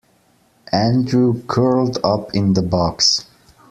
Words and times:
Andrew 0.71 1.43
curled 1.45 1.99
up 2.03 2.33
in 2.33 2.53
the 2.53 2.63
box. 2.63 3.25